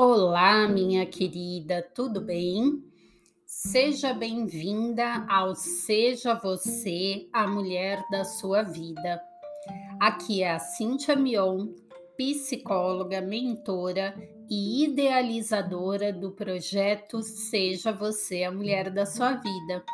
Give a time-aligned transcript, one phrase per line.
[0.00, 2.84] Olá, minha querida, tudo bem?
[3.44, 9.20] Seja bem-vinda ao Seja Você a Mulher da Sua Vida.
[9.98, 11.66] Aqui é a Cíntia Mion,
[12.16, 14.14] psicóloga, mentora
[14.48, 19.84] e idealizadora do projeto Seja Você a Mulher da Sua Vida.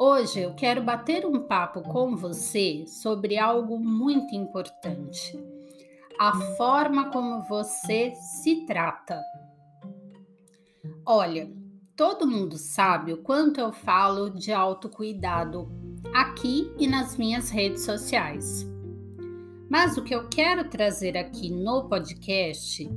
[0.00, 5.55] Hoje eu quero bater um papo com você sobre algo muito importante
[6.18, 9.22] a forma como você se trata.
[11.04, 11.50] Olha,
[11.94, 15.70] todo mundo sabe o quanto eu falo de autocuidado
[16.14, 18.66] aqui e nas minhas redes sociais.
[19.68, 22.88] Mas o que eu quero trazer aqui no podcast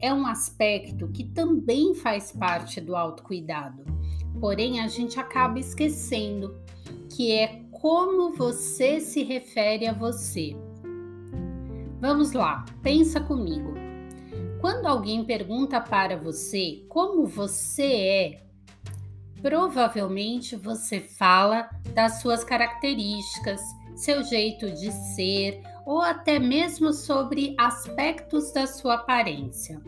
[0.00, 3.84] é um aspecto que também faz parte do autocuidado.
[4.40, 6.54] Porém, a gente acaba esquecendo,
[7.08, 10.56] que é como você se refere a você.
[12.00, 13.74] Vamos lá, pensa comigo.
[14.60, 18.42] Quando alguém pergunta para você como você é,
[19.42, 23.60] provavelmente você fala das suas características,
[23.96, 29.80] seu jeito de ser ou até mesmo sobre aspectos da sua aparência.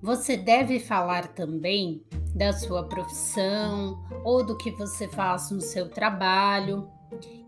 [0.00, 2.02] Você deve falar também
[2.34, 6.88] da sua profissão ou do que você faz no seu trabalho.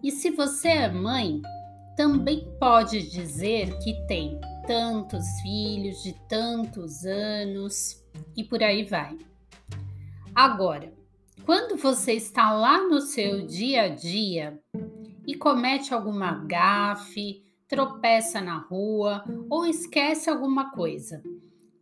[0.03, 1.43] E se você é mãe,
[1.97, 8.05] também pode dizer que tem tantos filhos de tantos anos
[8.37, 9.17] e por aí vai.
[10.35, 10.93] Agora,
[11.45, 14.61] quando você está lá no seu dia a dia
[15.27, 21.23] e comete alguma gafe, tropeça na rua ou esquece alguma coisa,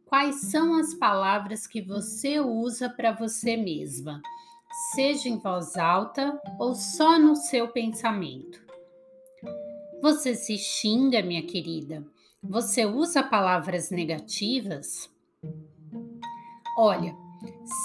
[0.05, 4.23] quais são as palavras que você usa para você mesma,
[4.95, 8.64] seja em voz alta ou só no seu pensamento?
[10.05, 12.05] Você se xinga, minha querida?
[12.43, 15.11] Você usa palavras negativas?
[16.77, 17.17] Olha,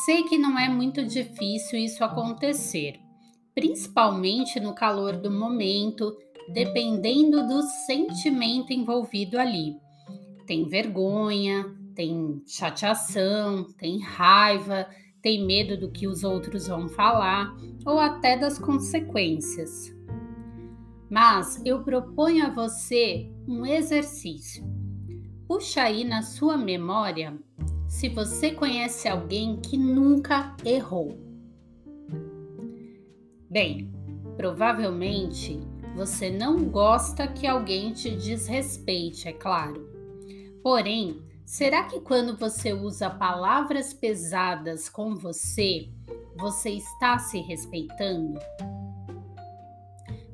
[0.04, 3.00] sei que não é muito difícil isso acontecer,
[3.56, 6.14] principalmente no calor do momento,
[6.52, 9.78] dependendo do sentimento envolvido ali.
[10.46, 14.90] Tem vergonha, tem chateação, tem raiva,
[15.22, 17.56] tem medo do que os outros vão falar
[17.86, 19.98] ou até das consequências.
[21.10, 24.64] Mas eu proponho a você um exercício.
[25.48, 27.38] Puxa aí na sua memória
[27.88, 31.18] se você conhece alguém que nunca errou.
[33.50, 33.92] Bem,
[34.38, 35.60] provavelmente
[35.96, 39.90] você não gosta que alguém te desrespeite, é claro.
[40.62, 45.90] Porém, será que quando você usa palavras pesadas com você,
[46.38, 48.40] você está se respeitando?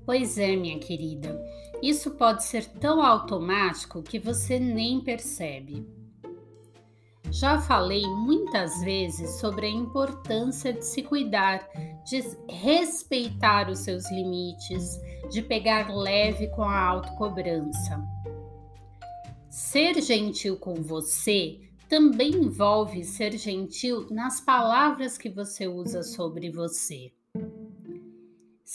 [0.06, 1.44] Pois é, minha querida,
[1.82, 5.84] isso pode ser tão automático que você nem percebe.
[7.32, 11.68] Já falei muitas vezes sobre a importância de se cuidar,
[12.06, 15.02] de respeitar os seus limites,
[15.32, 18.00] de pegar leve com a autocobrança.
[19.50, 27.12] Ser gentil com você também envolve ser gentil nas palavras que você usa sobre você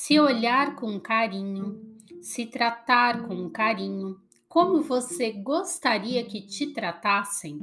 [0.01, 1.79] se olhar com carinho,
[2.23, 4.19] se tratar com carinho,
[4.49, 7.61] como você gostaria que te tratassem,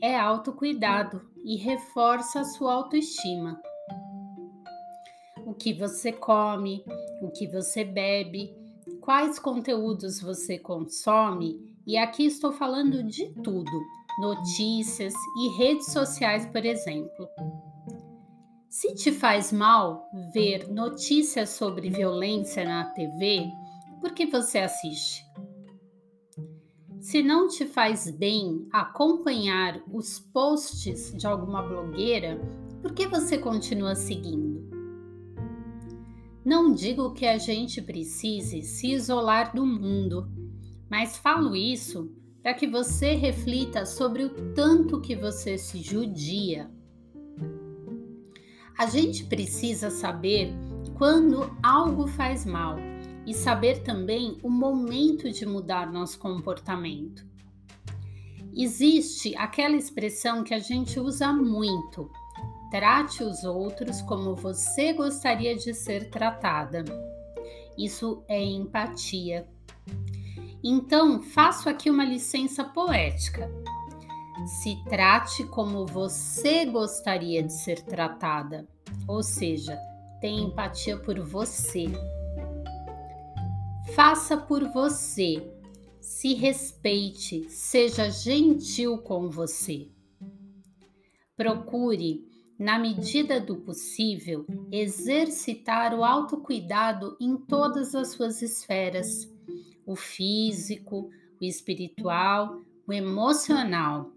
[0.00, 3.60] é autocuidado e reforça a sua autoestima.
[5.44, 6.82] O que você come,
[7.20, 8.56] o que você bebe,
[9.02, 13.70] quais conteúdos você consome, e aqui estou falando de tudo:
[14.18, 17.28] notícias e redes sociais, por exemplo.
[18.78, 23.48] Se te faz mal ver notícias sobre violência na TV,
[24.02, 25.24] por que você assiste?
[27.00, 32.38] Se não te faz bem acompanhar os posts de alguma blogueira,
[32.82, 34.68] por que você continua seguindo?
[36.44, 40.30] Não digo que a gente precise se isolar do mundo,
[40.90, 46.70] mas falo isso para que você reflita sobre o tanto que você se judia
[48.78, 50.52] a gente precisa saber
[50.98, 52.76] quando algo faz mal
[53.26, 57.26] e saber também o momento de mudar nosso comportamento.
[58.54, 62.10] Existe aquela expressão que a gente usa muito:
[62.70, 66.84] trate os outros como você gostaria de ser tratada.
[67.76, 69.46] Isso é empatia.
[70.62, 73.50] Então, faço aqui uma licença poética
[74.44, 78.68] se trate como você gostaria de ser tratada,
[79.08, 79.78] ou seja,
[80.20, 81.86] tenha empatia por você.
[83.94, 85.42] Faça por você.
[86.00, 89.88] Se respeite, seja gentil com você.
[91.36, 92.24] Procure,
[92.58, 99.28] na medida do possível, exercitar o autocuidado em todas as suas esferas:
[99.84, 101.10] o físico,
[101.40, 104.15] o espiritual, o emocional.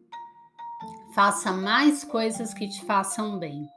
[1.19, 3.69] Faça mais coisas que te façam bem.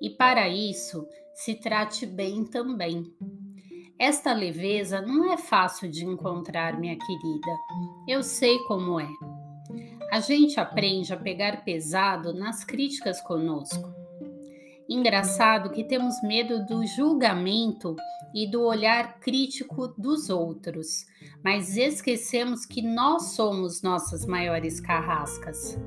[0.00, 3.14] E para isso, se trate bem também.
[3.98, 7.54] Esta leveza não é fácil de encontrar, minha querida.
[8.08, 9.06] Eu sei como é.
[10.10, 13.92] A gente aprende a pegar pesado nas críticas conosco.
[14.88, 17.94] Engraçado que temos medo do julgamento
[18.34, 21.04] e do olhar crítico dos outros,
[21.44, 25.78] mas esquecemos que nós somos nossas maiores carrascas.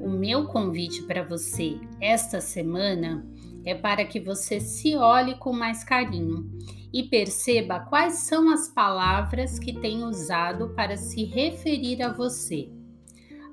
[0.00, 3.22] O meu convite para você esta semana
[3.66, 6.50] é para que você se olhe com mais carinho
[6.90, 12.72] e perceba quais são as palavras que tem usado para se referir a você.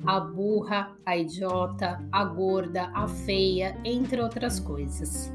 [0.06, 5.30] A burra, a idiota, a gorda, a feia, entre outras coisas.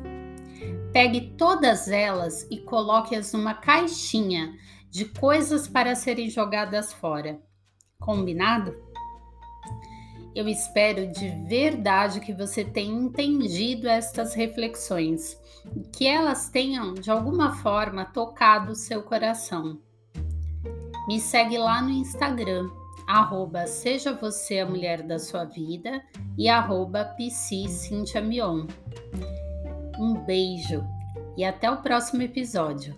[0.94, 4.54] Pegue todas elas e coloque-as numa caixinha
[4.88, 7.38] de coisas para serem jogadas fora.
[7.98, 8.91] Combinado?
[10.34, 15.38] Eu espero de verdade que você tenha entendido estas reflexões
[15.76, 19.78] e que elas tenham de alguma forma tocado o seu coração.
[21.06, 22.70] Me segue lá no Instagram,
[23.06, 26.02] arroba Seja Você a Mulher da Sua Vida
[26.38, 27.14] e arroba
[28.24, 28.66] Mion.
[29.98, 30.82] Um beijo
[31.36, 32.96] e até o próximo episódio.